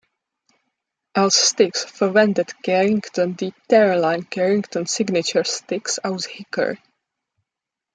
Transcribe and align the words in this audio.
Als 1.13 1.35
Sticks 1.49 1.85
verwendet 1.85 2.55
Carrington 2.63 3.35
die 3.37 3.53
"Terri-Lyne-Carrington-Signature"-Sticks 3.69 5.99
aus 6.03 6.25
Hickory. 6.25 6.79